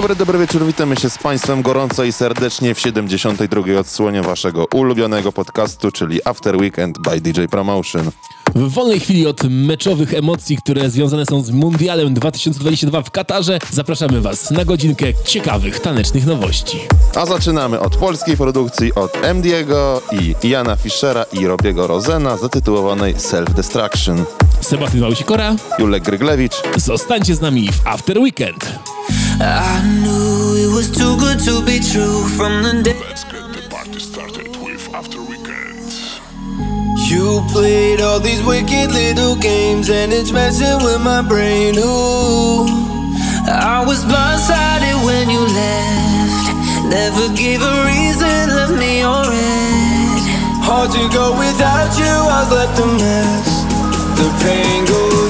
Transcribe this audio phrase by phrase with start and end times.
[0.00, 3.78] Dobry, dobry wieczór, witamy się z Państwem gorąco i serdecznie w 72.
[3.80, 8.10] odsłonie Waszego ulubionego podcastu, czyli After Weekend by DJ Promotion.
[8.54, 14.20] W wolnej chwili od meczowych emocji, które związane są z Mundialem 2022 w Katarze, zapraszamy
[14.20, 16.78] Was na godzinkę ciekawych tanecznych nowości.
[17.16, 20.00] A zaczynamy od polskiej produkcji od MD'ego
[20.42, 24.24] i Jana Fischera i Robiego Rozena zatytułowanej Self Destruction.
[24.60, 28.78] Sebastian Małsikora, Julek Gryglewicz, zostańcie z nami w After Weekend.
[29.42, 33.66] I knew it was too good to be true from the day Let's get the
[33.70, 35.88] party started with After Weekend.
[37.08, 41.74] You played all these wicked little games and it's messing with my brain.
[41.78, 42.68] Ooh,
[43.48, 46.46] I was blindsided when you left.
[46.92, 50.20] Never gave a reason, left me on red.
[50.68, 52.04] hard to go without you.
[52.04, 53.48] I was left a mess.
[54.20, 55.29] The pain goes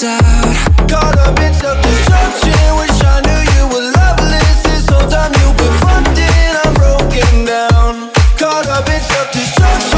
[0.00, 2.54] Caught up in self-destruction.
[2.78, 4.62] Wish I knew you were loveless.
[4.62, 6.54] This whole time you've been fronting.
[6.62, 8.08] I'm broken down.
[8.38, 9.97] Caught up in self-destruction.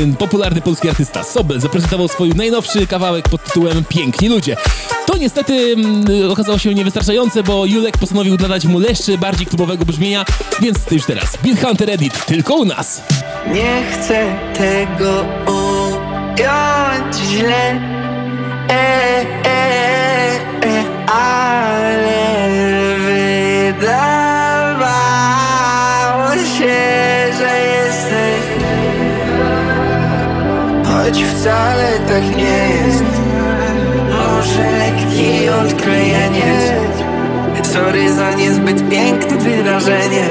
[0.00, 4.56] piątek popularny polski artysta Sobel zaprezentował swój najnowszy kawałek pod tytułem Piękni Ludzie.
[5.06, 10.24] To niestety mm, okazało się niewystarczające, bo Julek postanowił dodać mu leszczy bardziej klubowego brzmienia,
[10.60, 13.02] więc już teraz Beat Hunter Edit, tylko u nas.
[13.52, 17.80] Nie chcę tego ująć źle,
[18.70, 19.99] e, e,
[31.04, 33.04] Choć wcale tak nie jest.
[34.10, 36.80] Może lekki odklejenie.
[37.72, 40.28] Sorry za niezbyt piękne wyrażenie.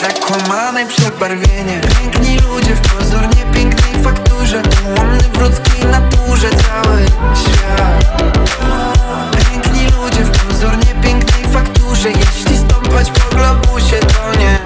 [0.00, 1.80] Zakłamane przebarwienie.
[1.80, 4.62] Piękni ludzie w pozornie pięknej fakturze.
[4.86, 7.04] Ułomny w ludzkiej naturze cały
[7.34, 8.22] świat.
[9.32, 12.08] Piękni ludzie w pozornie pięknej fakturze.
[12.08, 14.58] Jeśli stąpać po globusie to nie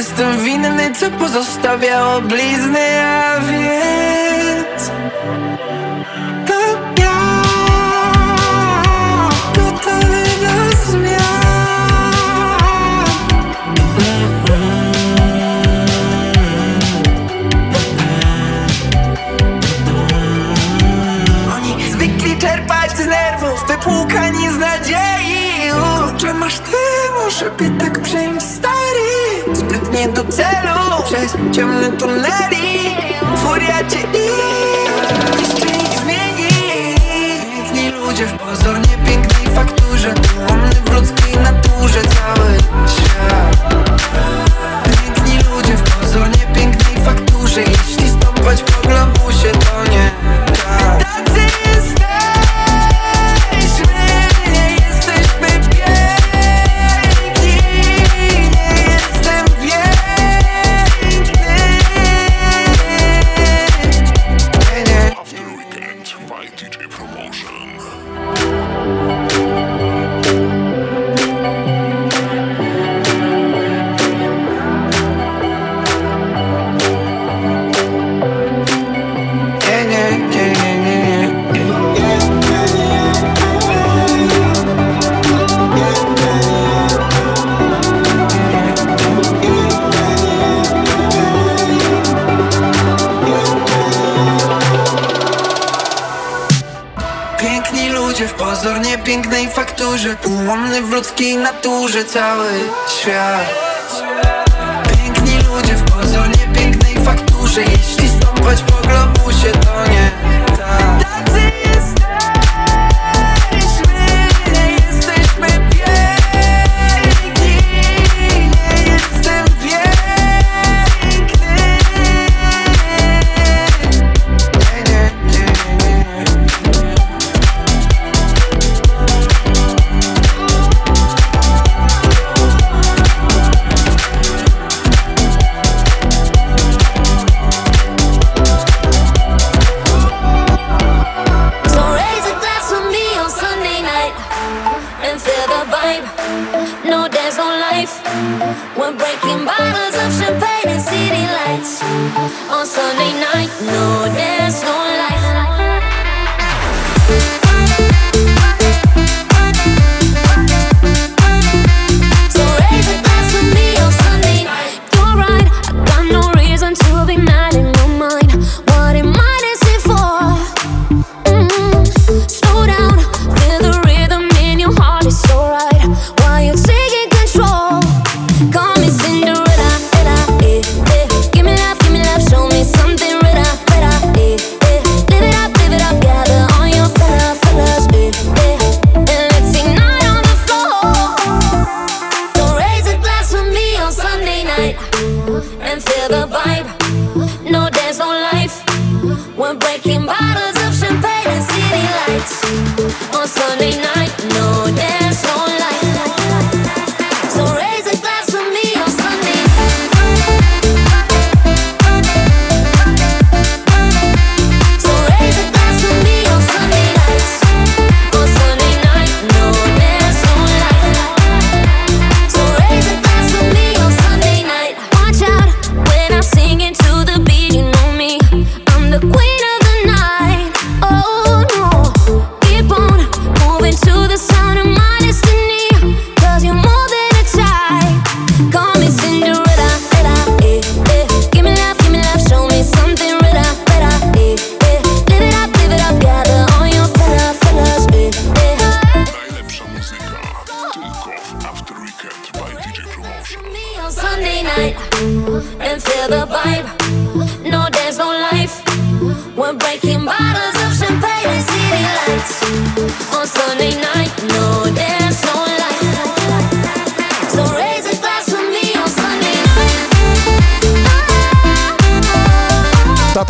[0.00, 4.90] jestem winny, co pozostawiało blizny, a więc
[6.46, 6.60] To
[7.02, 7.32] ja
[9.56, 11.20] gotowy do zmian.
[21.56, 25.40] Oni zwykli czerpać z nerwów, wypłukani z nadziei.
[26.16, 26.76] Że masz ty,
[27.24, 28.49] może by tak Zbytnie
[30.24, 32.96] do celu, przez ciemne tuneli
[33.36, 34.26] Furia cię i
[35.40, 36.48] jeszcze ich zmieni.
[37.54, 40.14] Piękni ludzie w pozornie pięknej fakturze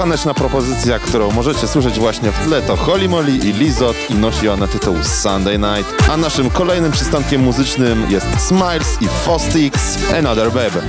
[0.00, 4.48] taneczna propozycja, którą możecie słyszeć właśnie w tle to Holy Molly i Lizot i nosi
[4.48, 6.10] ona tytuł Sunday Night.
[6.10, 10.80] A naszym kolejnym przystankiem muzycznym jest Smiles i Fostix Another Baby.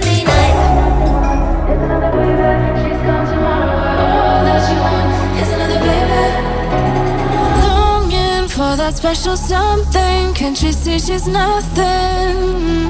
[8.48, 10.34] for that special something.
[10.34, 12.81] Can't she see she's nothing?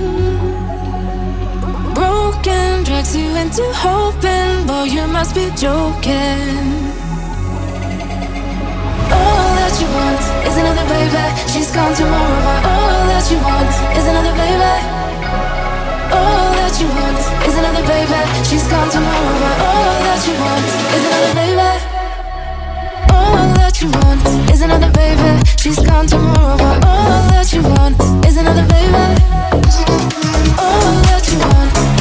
[2.42, 4.66] broken drags you into hoping.
[4.66, 6.42] Boy, you must be joking.
[9.12, 11.26] All that you want is another baby.
[11.52, 14.74] She's gone tomorrow, but all that you want is another baby.
[16.14, 18.22] All that you want is another baby.
[18.50, 21.72] She's gone tomorrow, but all that you want is another baby.
[23.12, 25.32] All that you want is another baby.
[25.58, 29.06] She's gone tomorrow, but all that you want is another baby.
[30.58, 32.01] All that you want.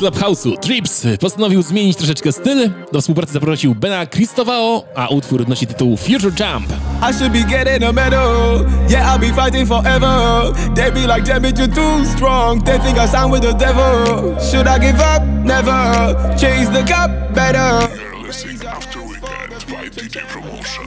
[0.00, 2.70] Slap House'u, Trips, postanowił zmienić troszeczkę styl.
[2.92, 6.72] Do współpracy zaprosił Bena Christovao, a utwór nosi tytuł Future Jump.
[7.10, 8.64] I should be getting a medal.
[8.88, 10.52] Yeah, I'll be fighting forever.
[10.74, 12.64] They be like, damn it, you're too strong.
[12.64, 14.40] They think I sound with the devil.
[14.50, 15.22] Should I give up?
[15.44, 16.36] Never.
[16.38, 17.94] Chase the cup better.
[17.94, 20.84] You're listening After Weekend by DJ Promotion.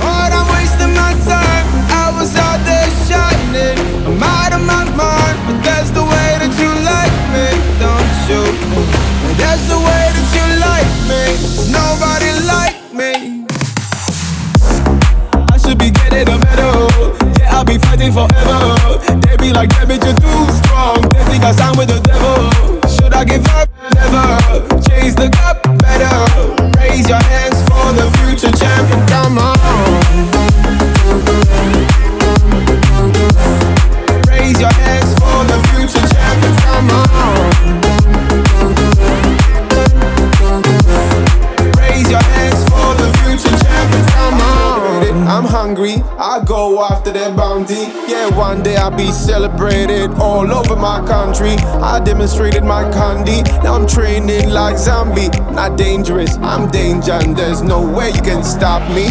[0.00, 1.66] But I'm wasting my time.
[1.90, 3.95] I was out there shining.
[45.76, 46.02] Hungry.
[46.18, 47.92] I go after that bounty.
[48.08, 51.56] Yeah, one day I'll be celebrated all over my country.
[51.82, 53.42] I demonstrated my candy.
[53.62, 55.28] Now I'm training like zombie.
[55.52, 56.36] Not dangerous.
[56.38, 59.06] I'm danger, and there's no way you can stop me.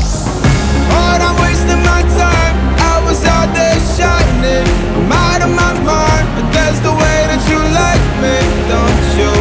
[0.90, 2.56] But I'm wasting my time.
[2.82, 4.66] I was out there shining.
[4.98, 6.26] I'm out of my mind.
[6.36, 8.38] But that's the way that you like me,
[8.72, 9.32] don't you?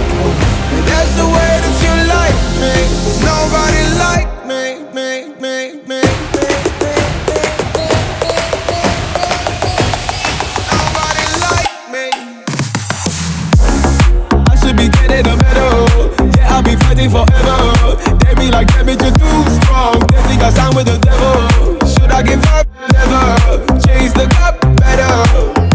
[0.91, 2.75] That's the way that you like me.
[3.05, 3.64] There's nobody
[24.29, 25.13] Better.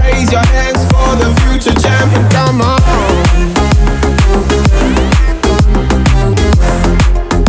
[0.02, 2.30] Raise your hands for the future champion.
[2.30, 2.80] Come on.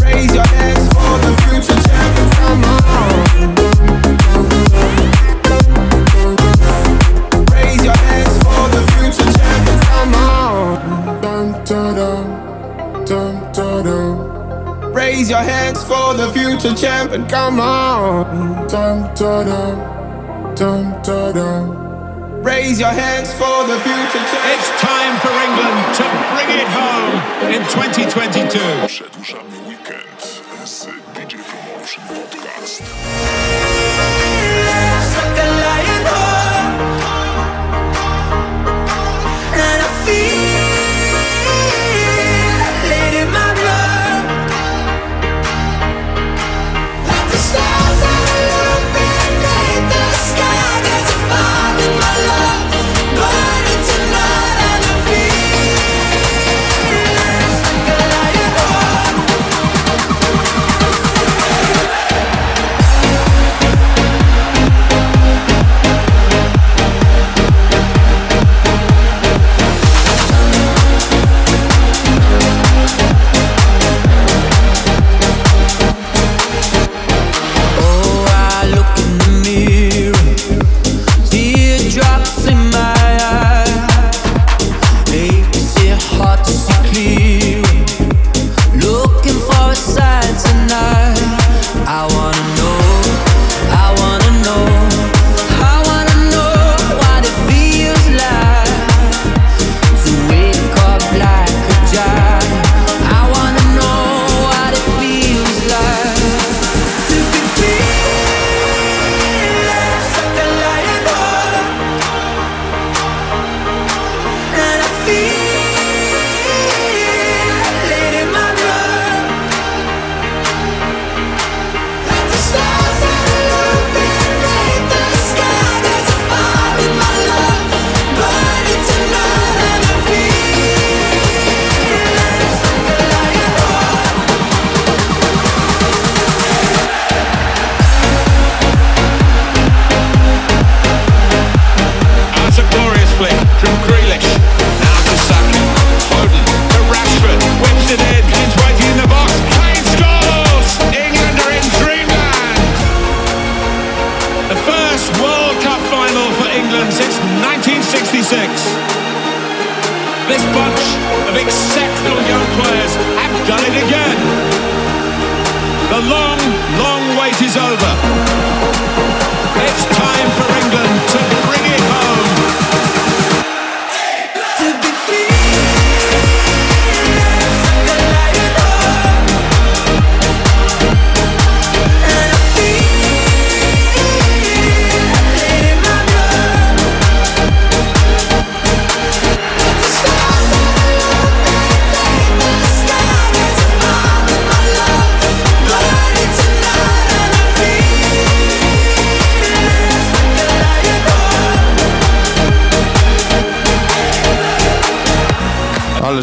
[0.03, 2.29] Raise your hands for the future champion.
[2.41, 2.81] Come on.
[7.53, 9.79] Raise your hands for the future champion.
[9.81, 11.23] Come on.
[11.23, 11.47] Dun.
[11.65, 14.93] Dun, dun, dun.
[14.93, 17.27] Raise your hands for the future champion.
[17.27, 18.67] Come on.
[18.69, 20.10] Dun, dun.
[20.61, 22.43] Dun, dun, dun.
[22.43, 24.53] Raise your hands for the future champion.
[24.53, 26.05] It's time for England to
[26.37, 27.17] bring it home
[27.49, 29.60] in 2022.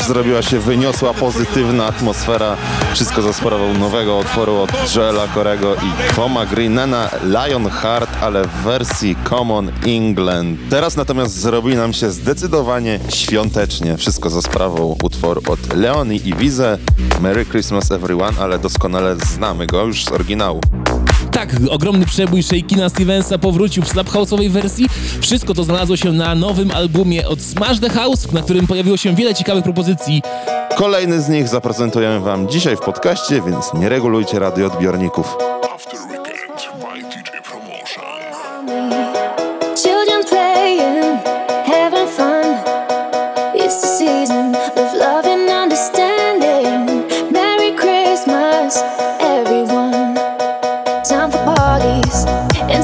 [0.08, 2.58] zrobiła się wyniosła, pozytywna atmosfera.
[2.94, 9.16] Wszystko za sprawą nowego utworu od Joela Corego i Toma Greenena, Lionheart, ale w wersji
[9.30, 10.60] Common England.
[10.70, 13.98] Teraz natomiast zrobi nam się zdecydowanie świątecznie.
[13.98, 16.78] Wszystko za sprawą utworu od Leoni i Wize,
[17.22, 20.62] Merry Christmas Everyone, ale doskonale znamy go już z oryginału.
[21.32, 24.86] Tak, ogromny przebój Shakina Stevensa powrócił w slap house'owej wersji.
[25.22, 29.16] Wszystko to znalazło się na nowym albumie od Smash the House, na którym pojawiło się
[29.16, 30.22] wiele ciekawych propozycji.
[30.76, 35.38] Kolejny z nich zaprezentujemy Wam dzisiaj w podcaście, więc nie regulujcie radioodbiorników.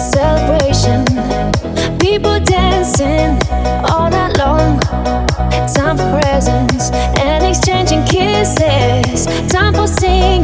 [0.04, 1.06] Celebration.
[1.98, 3.40] People dancing
[3.90, 4.80] all night long.
[5.74, 9.26] Time for presents and exchanging kisses.
[9.50, 10.43] Time for singing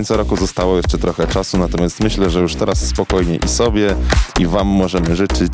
[0.00, 3.94] końca roku zostało jeszcze trochę czasu, natomiast myślę, że już teraz spokojnie i sobie,
[4.38, 5.52] i Wam możemy życzyć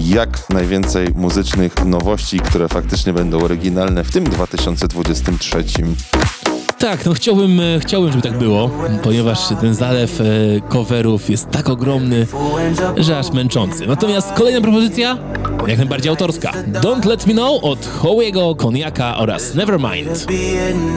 [0.00, 5.64] jak najwięcej muzycznych nowości, które faktycznie będą oryginalne w tym 2023.
[6.78, 8.70] Tak, no chciałbym, e, chciałbym, żeby tak było,
[9.02, 10.24] ponieważ ten zalew e,
[10.68, 12.26] coverów jest tak ogromny,
[12.96, 13.86] że aż męczący.
[13.86, 15.18] Natomiast kolejna propozycja,
[15.66, 16.52] jak najbardziej autorska.
[16.72, 20.26] Don't Let Me Know od Hołego, Koniaka oraz Nevermind.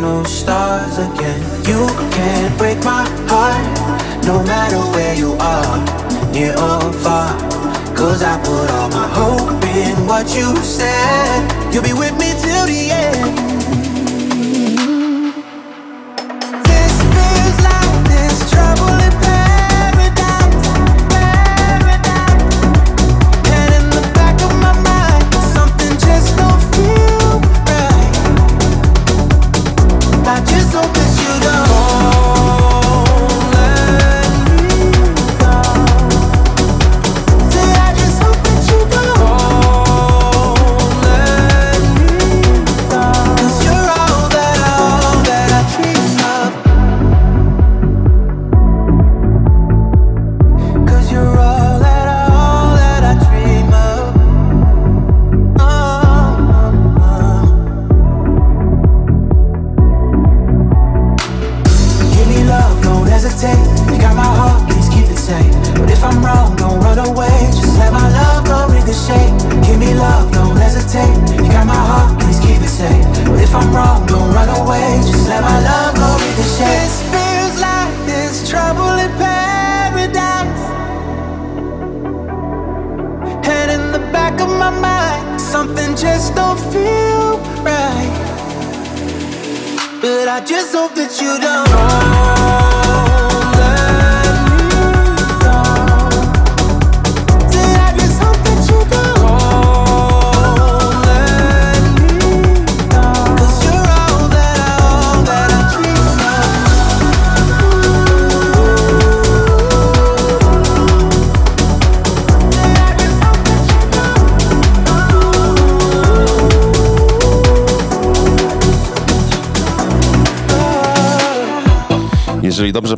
[0.02, 0.24] no.
[8.00, 11.74] Cause I put all my hope in what you said.
[11.74, 13.49] You'll be with me till the end.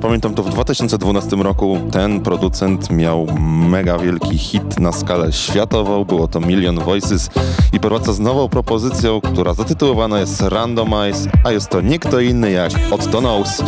[0.02, 1.78] pamiętam, to w 2012 roku.
[1.92, 3.28] Ten producent miał
[3.70, 7.30] mega wielki hit na skalę światową, było to Million Voices.
[7.74, 12.52] I powraca z nową propozycją, która zatytułowana jest Randomize, a jest to nie kto inny
[12.52, 13.64] jak Otto Knows.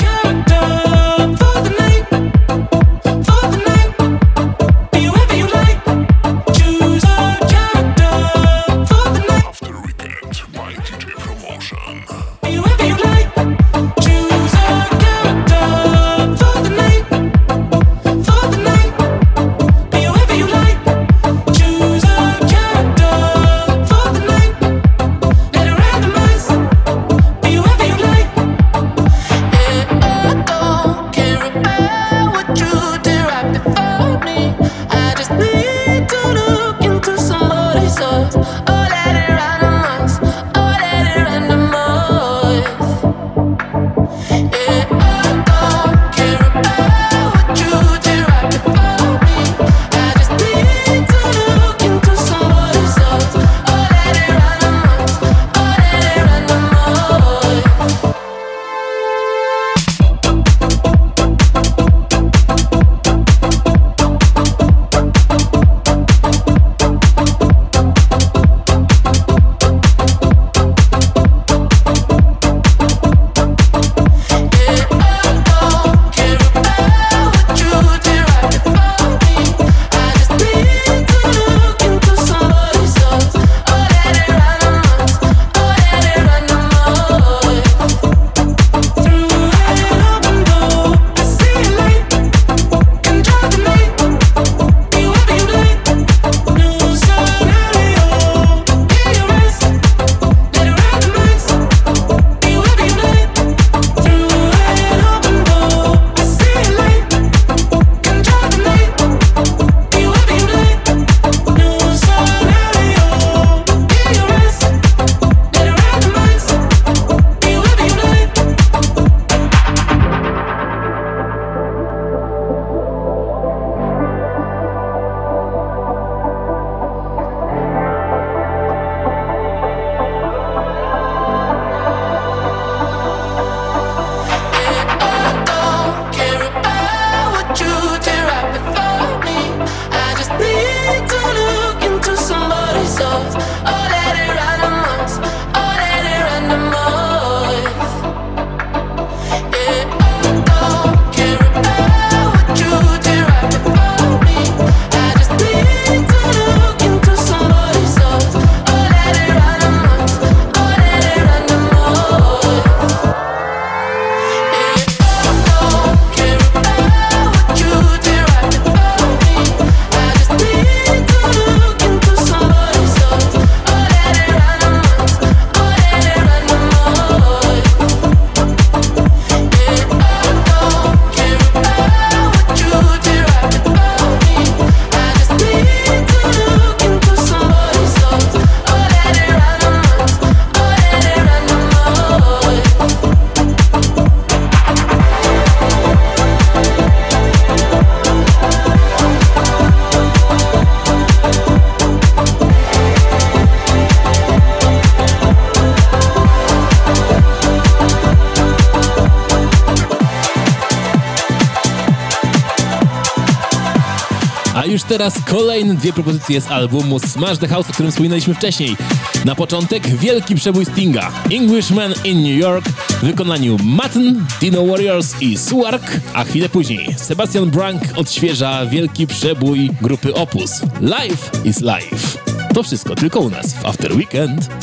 [214.93, 218.77] teraz kolejne dwie propozycje z albumu Smash the House, o którym wspominaliśmy wcześniej.
[219.25, 225.38] Na początek wielki przebój Stinga Englishman in New York w wykonaniu Matten, Dino Warriors i
[225.38, 232.19] Suark, a chwilę później Sebastian Brank odświeża wielki przebój grupy Opus Life is Life.
[232.53, 234.62] To wszystko tylko u nas w After Weekend.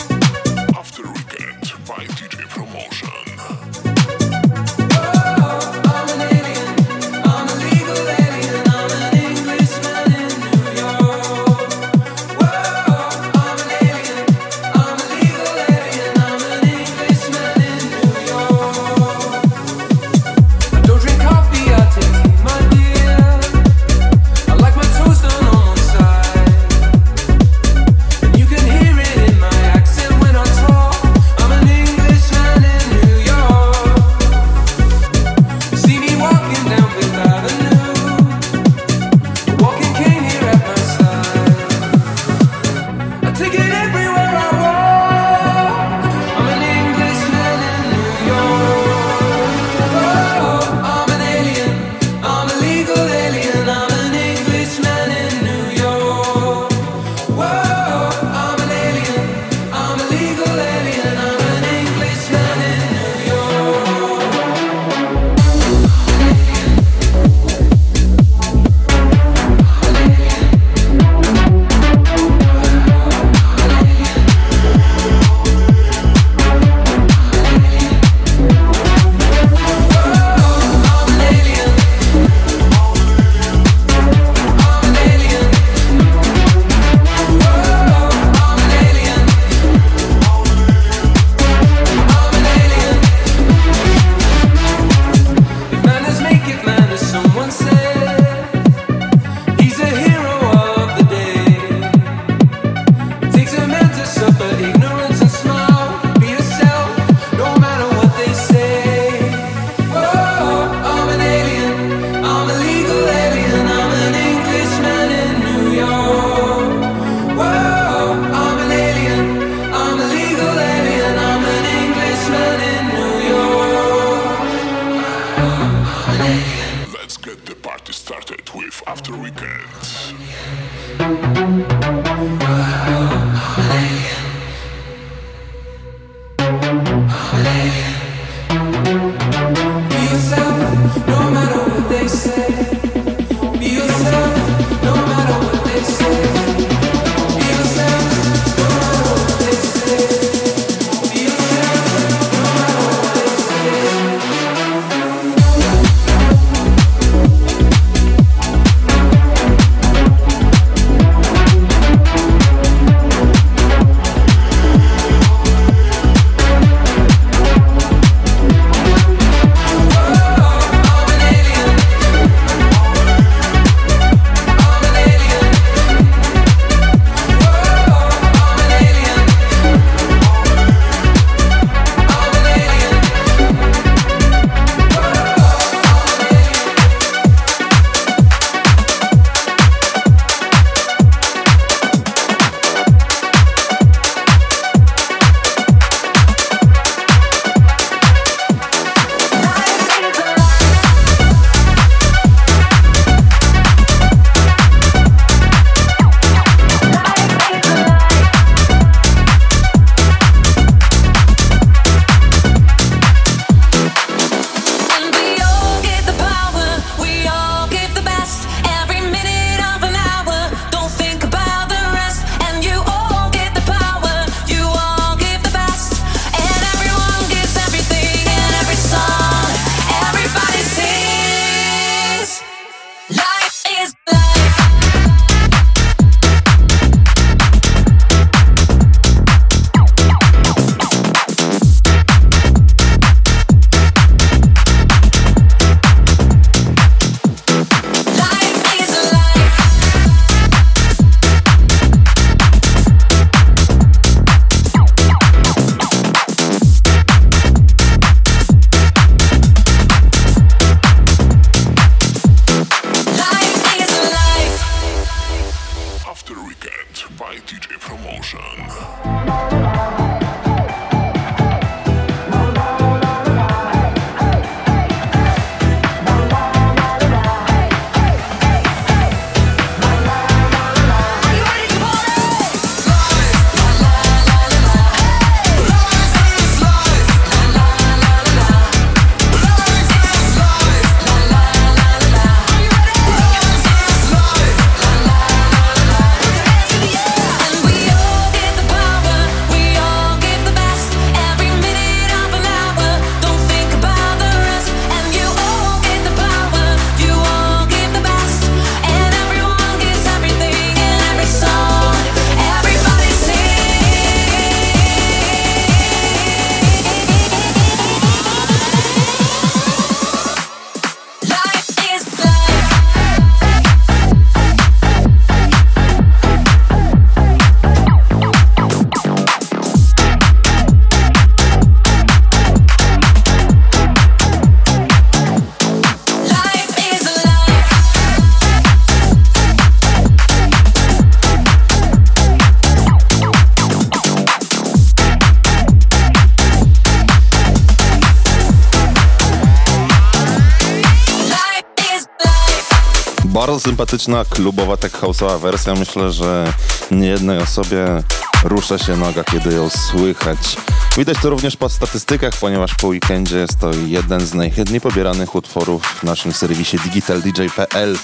[353.51, 355.75] bardzo sympatyczna, klubowa tech house'owa wersja.
[355.75, 356.53] Myślę, że
[356.91, 358.03] nie jednej osobie
[358.45, 360.57] rusza się noga, kiedy ją słychać.
[360.97, 365.83] Widać to również po statystykach, ponieważ po weekendzie jest to jeden z najchętniej pobieranych utworów
[365.83, 367.99] w naszym serwisie digitaldj.pl.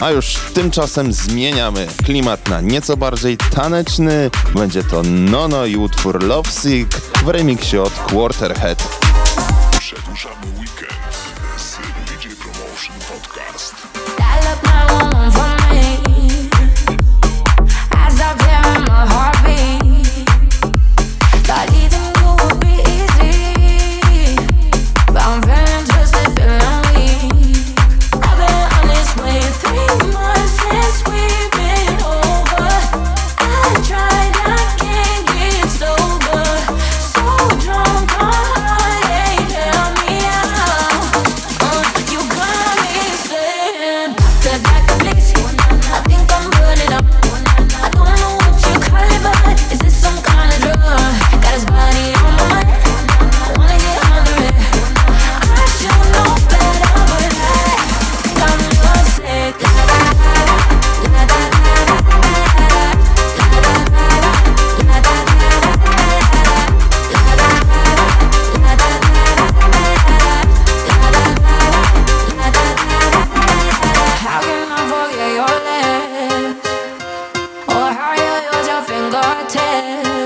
[0.00, 4.30] A już tymczasem zmieniamy klimat na nieco bardziej taneczny.
[4.54, 9.00] Będzie to Nono i utwór Lovesick w remiksie od Quarterhead.
[9.78, 11.09] Przedłużamy weekend.
[15.32, 15.59] from
[79.10, 80.19] Garten.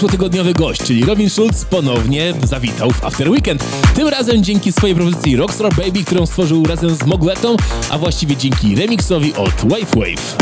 [0.00, 3.64] zeszłotygodniowy gość, czyli Robin Schulz, ponownie zawitał w After Weekend.
[3.94, 7.56] Tym razem dzięki swojej propozycji Rockstar Baby, którą stworzył razem z Mogletą,
[7.90, 10.39] a właściwie dzięki remiksowi od Wave Wave.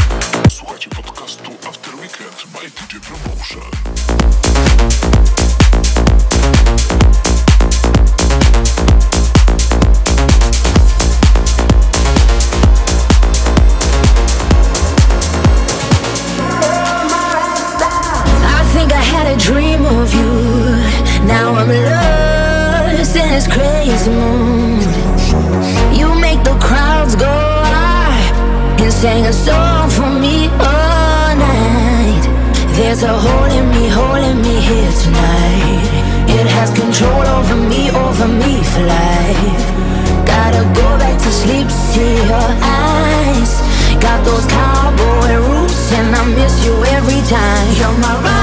[47.28, 47.76] time.
[47.76, 48.37] You're my ride.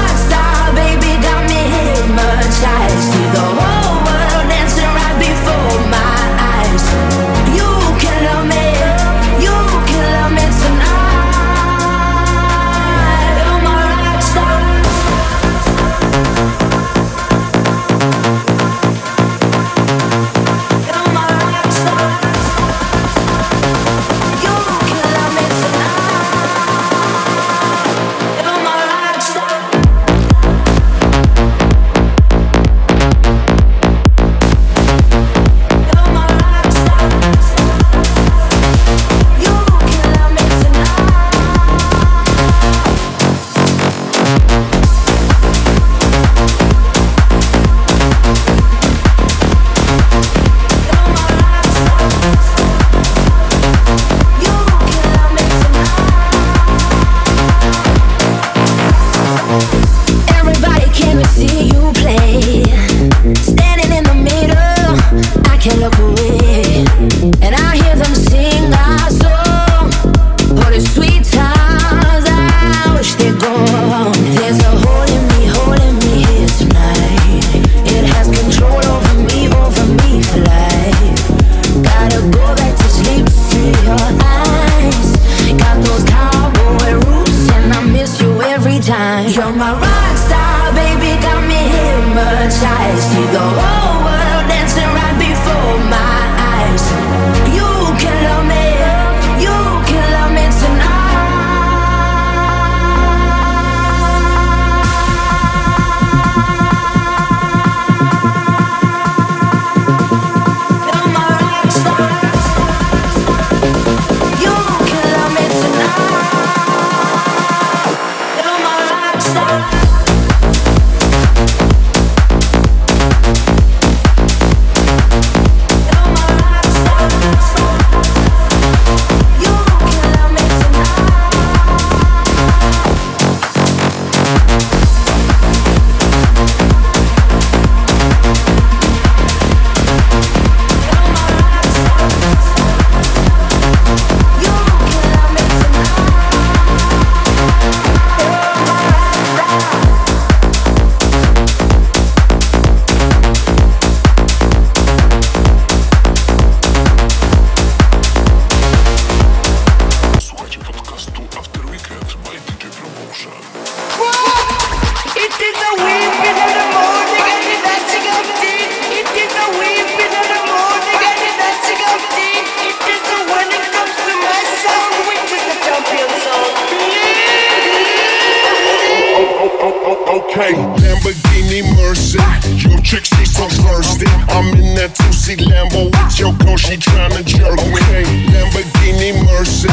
[179.72, 180.52] okay.
[180.54, 182.18] Lamborghini Mercy,
[182.62, 184.06] your chick she so thirsty.
[184.30, 187.80] I'm in that two seat Lambo with your girl, she tryna jerk me.
[187.90, 188.04] Okay.
[188.30, 189.68] Lamborghini Mercy,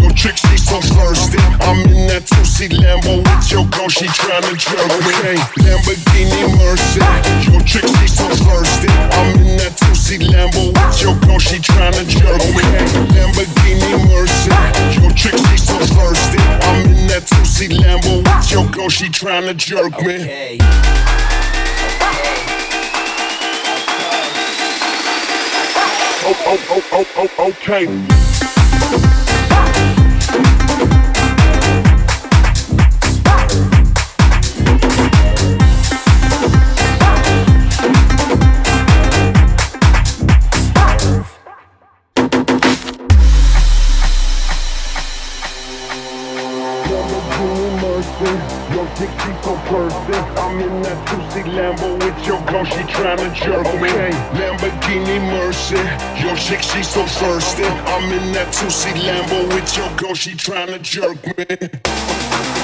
[0.00, 1.38] your chick she so thirsty.
[1.64, 5.12] I'm in that two seat Lambo with your girl, she tryna jerk me.
[5.22, 5.38] Okay.
[5.64, 7.00] Lamborghini Mercy,
[7.50, 8.88] your chick she so thirsty.
[9.16, 12.62] I'm in that two seat Lambo with your girl, she tryna jerk me.
[12.64, 12.86] Okay.
[13.16, 14.52] Lamborghini Mercy,
[15.00, 16.38] your chick she so thirsty.
[16.68, 20.06] I'm in that two seat Lambo with your girl, she tryna trying to jerk okay.
[20.06, 20.58] me.
[26.30, 27.86] Oh, oh, oh, oh, oh, okay.
[50.68, 53.88] In that two-seat Lambo with your girl, she tryna jerk me.
[54.38, 55.76] Lamborghini Mercy,
[56.22, 57.64] your chick, she so thirsty.
[57.64, 62.57] I'm in that two-seat Lambo with your girl, she tryna jerk me.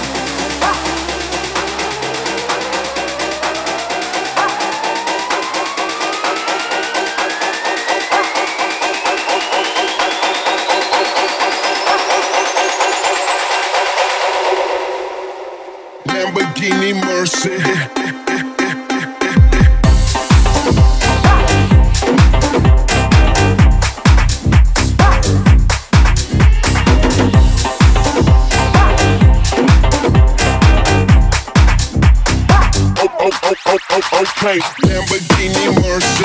[34.47, 34.59] Oh.
[34.85, 36.25] Lamborghini Mercy.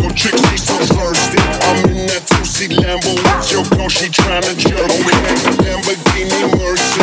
[0.00, 1.38] Your chick, she so thirsty.
[1.38, 5.14] I'm in that two-seat Lambo with your girl, she tryna jerk me.
[5.62, 7.00] Lamborghini Mercy.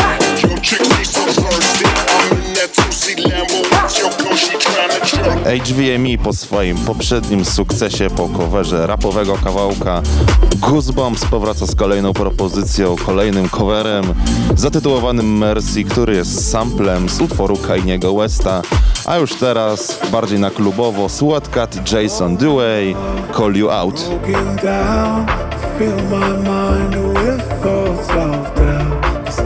[0.47, 1.86] Your chick, she so thirsty.
[1.86, 4.86] I'm in that two-seat Lambo with your girl, she tryna.
[5.28, 10.01] HVME po swoim poprzednim sukcesie po coverze rapowego kawałka
[10.55, 14.05] Goosebumps powraca z kolejną propozycją, kolejnym coverem
[14.55, 18.61] zatytułowanym Mercy, który jest samplem z utworu Kaniego Westa,
[19.05, 22.95] a już teraz bardziej na klubowo Swatcat Jason Dewey
[23.38, 24.09] Call You Out.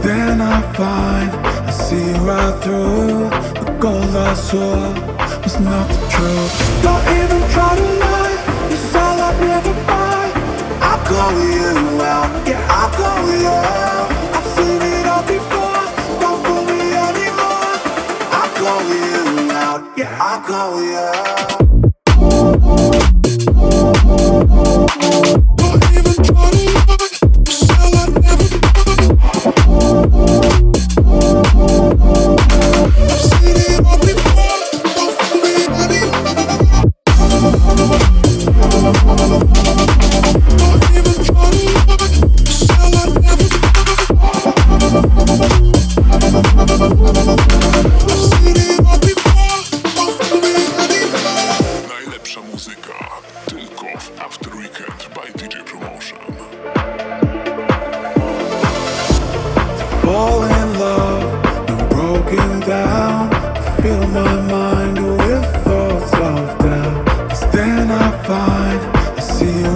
[0.01, 1.31] then I find
[1.67, 3.29] I see right through
[3.65, 5.10] the gold I saw
[5.63, 6.83] not the truth.
[6.83, 8.37] Don't even try to lie.
[8.73, 9.19] It's all
[9.87, 10.25] buy.
[10.81, 11.03] I'll
[11.37, 12.47] you out.
[12.47, 12.91] Yeah, I'll
[13.29, 14.00] you out.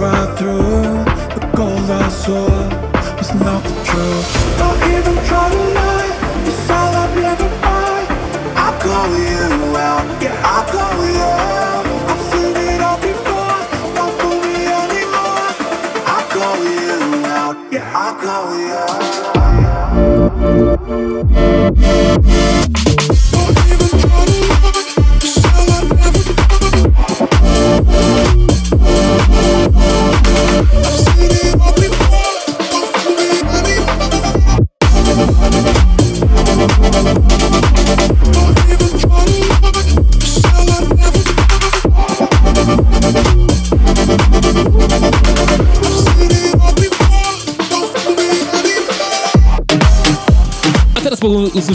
[0.06, 1.04] Right through
[1.34, 2.46] the gold I saw
[3.18, 4.26] was not the truth.
[4.60, 6.12] Don't even try to lie.
[6.50, 8.00] It's all I've never buy.
[8.62, 9.46] I'll call you
[9.88, 10.04] out.
[10.22, 11.84] Yeah, I'll call you out.
[12.10, 13.58] I've seen it all before.
[13.96, 15.50] Don't fool me anymore.
[16.14, 16.94] I'll call you
[17.42, 17.56] out.
[17.72, 19.06] Yeah, I'll call you out.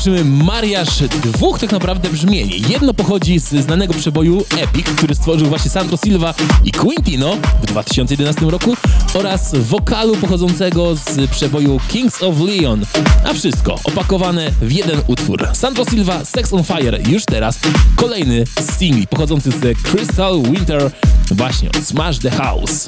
[0.01, 0.87] Usłyszymy mariaż
[1.23, 2.51] dwóch tak naprawdę brzmień.
[2.69, 6.33] Jedno pochodzi z znanego przeboju Epic, który stworzył właśnie Sandro Silva
[6.65, 8.77] i Quintino w 2011 roku
[9.13, 12.85] oraz wokalu pochodzącego z przeboju Kings of Leon.
[13.25, 15.47] A wszystko opakowane w jeden utwór.
[15.53, 17.59] Sandro Silva, Sex on Fire, już teraz
[17.95, 18.43] kolejny
[18.77, 20.91] single pochodzący z Crystal Winter,
[21.31, 22.87] właśnie od Smash the House.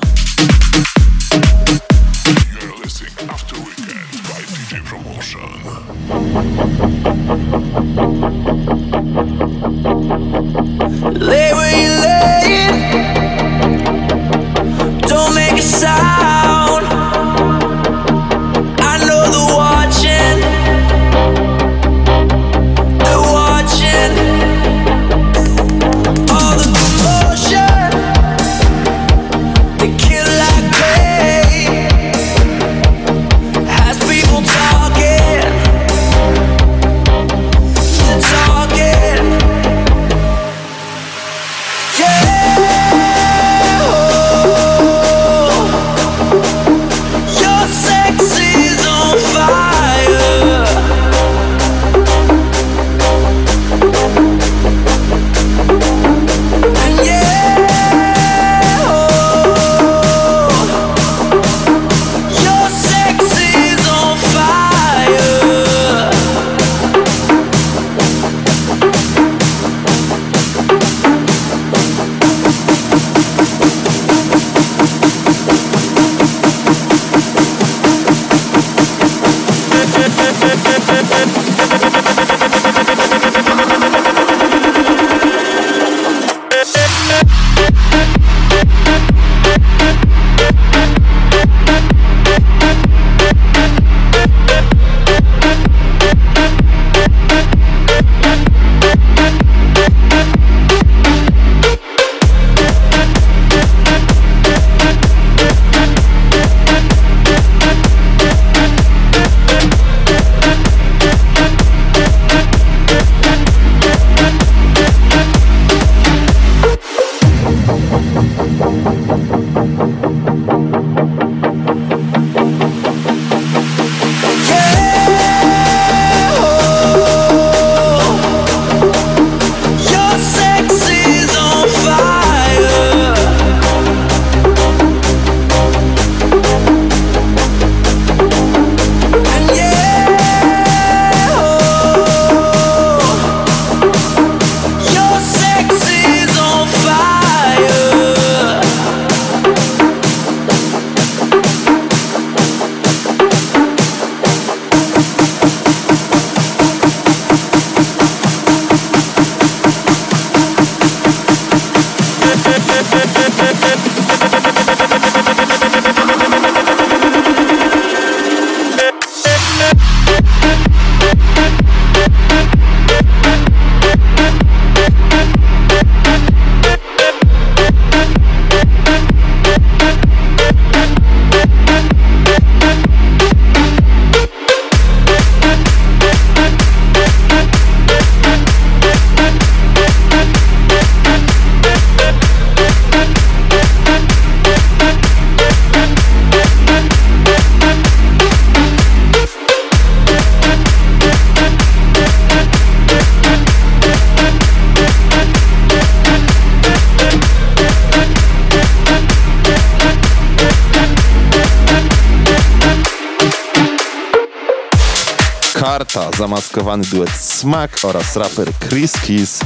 [216.64, 219.40] Zamaskowany duet Smack oraz raper Chris Kiss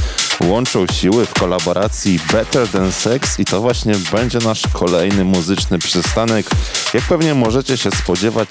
[0.43, 6.45] łączą siły w kolaboracji Better Than Sex i to właśnie będzie nasz kolejny muzyczny przystanek.
[6.93, 8.49] Jak pewnie możecie się spodziewać,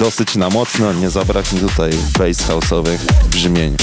[0.00, 2.98] dosyć na mocno, nie zabraknie tutaj bass house'owych
[3.30, 3.76] brzmień.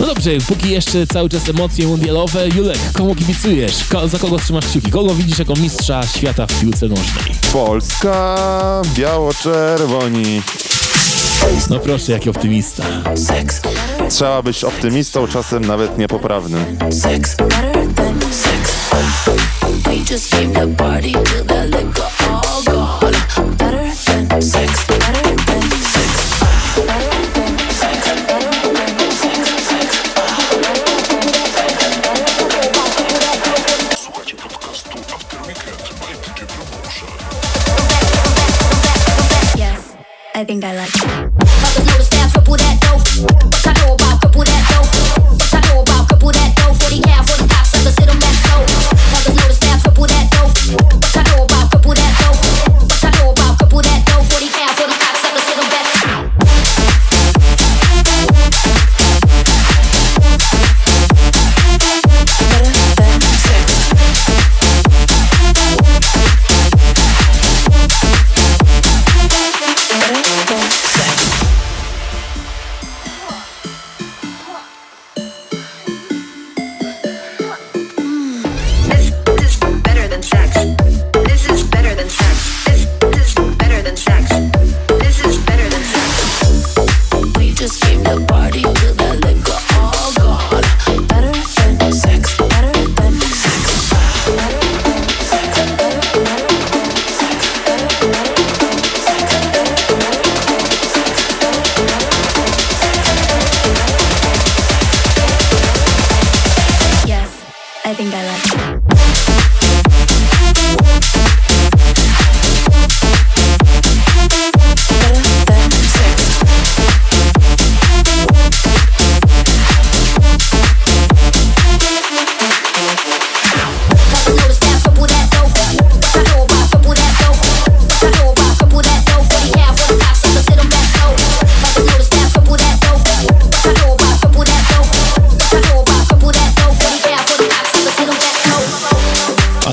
[0.00, 3.84] No dobrze, póki jeszcze cały czas emocje mundialowe, Julek, komu kibicujesz?
[3.84, 4.90] Ko za kogo trzymasz kciuki?
[4.90, 7.34] Kogo widzisz jako mistrza świata w piłce nożnej?
[7.52, 8.36] Polska,
[8.96, 10.42] biało-czerwoni.
[11.70, 12.82] No proszę, jaki optymista.
[13.14, 13.60] Sex,
[14.08, 16.64] Trzeba być optymistą, czasem nawet niepoprawnym.
[16.90, 18.72] sex, better than sex.
[19.84, 22.21] We just came to party till the liquor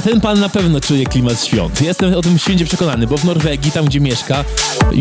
[0.09, 1.81] ten pan na pewno czuje klimat świąt.
[1.81, 4.45] Jestem o tym święcie przekonany, bo w Norwegii, tam gdzie mieszka,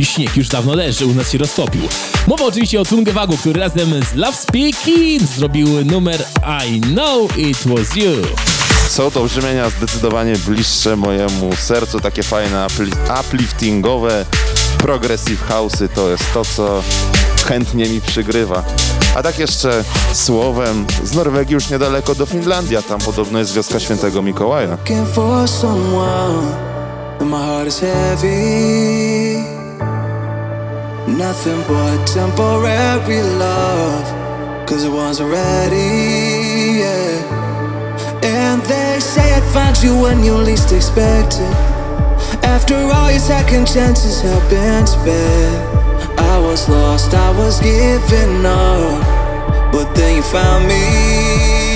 [0.02, 1.80] śnieg już dawno leży, u nas się roztopił.
[2.26, 6.24] Mowa oczywiście o Tungewagu, który razem z Love Speaking zrobił numer
[6.66, 8.10] I Know It Was You.
[8.88, 14.24] Są to brzmienia zdecydowanie bliższe mojemu sercu, takie fajne upli- upliftingowe,
[14.78, 16.82] progressive house'y to jest to, co
[17.46, 18.62] chętnie mi przygrywa.
[19.14, 23.80] A tak jeszcze słowem, z Norwegii już niedaleko do Finlandii, a tam podobno jest wioska
[23.80, 24.76] świętego Mikołaja.
[31.08, 34.04] Nothing but temporary love,
[34.66, 34.92] cause it
[36.78, 37.38] yeah.
[38.22, 39.40] And they say
[39.82, 41.67] you when you least expect it.
[42.42, 49.72] After all your second chances have been spent, I was lost, I was giving up,
[49.72, 51.67] but then you found me,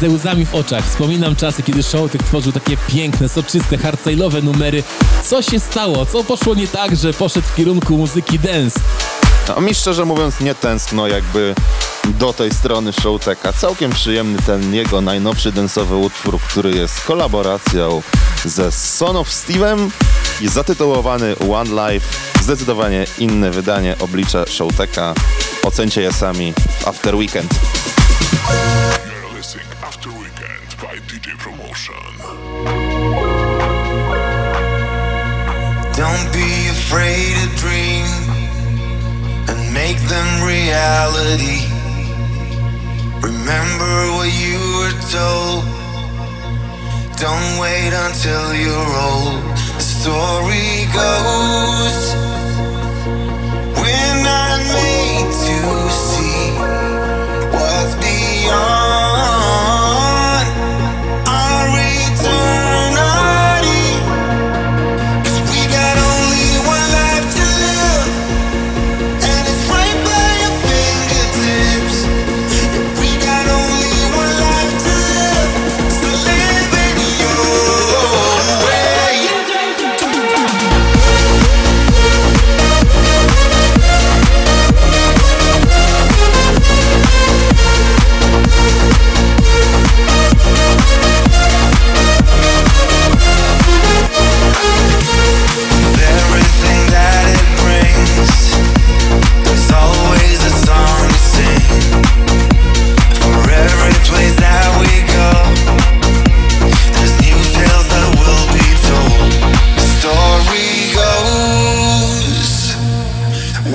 [0.00, 4.82] ze łzami w oczach wspominam czasy, kiedy Showtek tworzył takie piękne, soczyste, hardstyle'owe numery.
[5.24, 6.06] Co się stało?
[6.06, 8.80] Co poszło nie tak, że poszedł w kierunku muzyki dance?
[9.56, 11.54] A mi szczerze mówiąc nie tęskno jakby
[12.04, 13.52] do tej strony Showteka.
[13.52, 18.02] Całkiem przyjemny ten jego najnowszy densowy utwór, który jest kolaboracją
[18.44, 19.90] ze Son of Steve'em
[20.40, 22.06] i zatytułowany One Life.
[22.42, 25.14] Zdecydowanie inne wydanie oblicza Showteka.
[25.64, 26.52] Ocencie je sami
[26.86, 27.54] After Weekend.
[31.36, 31.94] Promotion.
[35.94, 38.06] Don't be afraid to dream
[39.48, 41.60] and make them reality.
[43.20, 45.64] Remember what you were told.
[47.18, 49.42] Don't wait until you're old.
[49.76, 52.14] The story goes
[53.76, 56.50] we're not made to see
[57.52, 59.17] what's beyond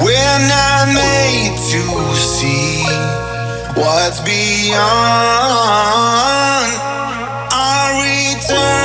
[0.01, 2.83] we're not made to see
[3.79, 4.73] what's beyond
[7.53, 8.82] our eternity.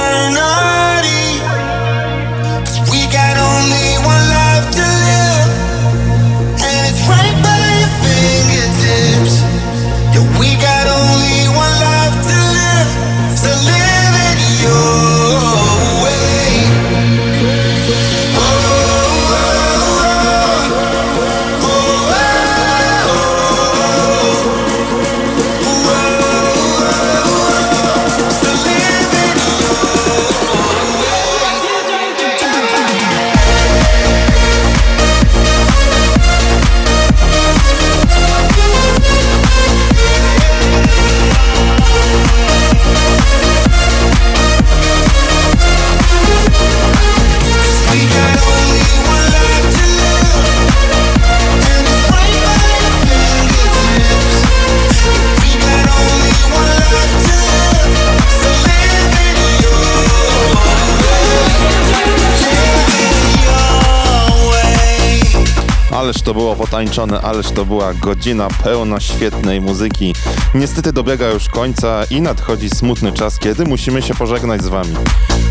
[66.29, 70.14] To było potańczone, ależ to była godzina pełna świetnej muzyki.
[70.55, 74.95] Niestety dobiega już końca i nadchodzi smutny czas, kiedy musimy się pożegnać z wami.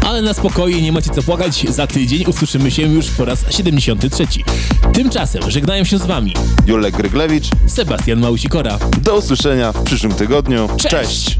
[0.05, 1.65] Ale na spokojnie, nie macie co płakać.
[1.69, 4.27] Za tydzień usłyszymy się już po raz 73.
[4.93, 6.33] Tymczasem żegnają się z wami
[6.67, 8.79] Julek Gryglewicz, Sebastian Małusikora.
[9.01, 10.69] do usłyszenia w przyszłym tygodniu.
[10.77, 10.91] Cześć.
[10.91, 11.39] Cześć.